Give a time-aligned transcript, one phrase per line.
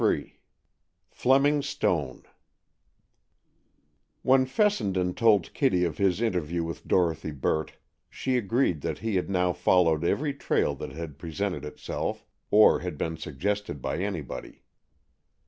[0.01, 0.41] XXIII
[1.11, 2.23] FLEMING STONE
[4.23, 7.73] When Fessenden told Kitty of his interview with Dorothy Burt,
[8.09, 12.97] she agreed that he had now followed every trail that had presented itself, or had
[12.97, 14.63] been suggested by anybody.